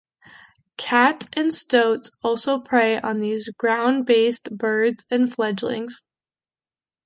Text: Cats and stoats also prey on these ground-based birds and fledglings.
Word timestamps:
Cats 0.77 1.27
and 1.33 1.53
stoats 1.53 2.09
also 2.23 2.59
prey 2.59 2.99
on 2.99 3.19
these 3.19 3.49
ground-based 3.49 4.49
birds 4.57 5.05
and 5.11 5.31
fledglings. 5.31 6.03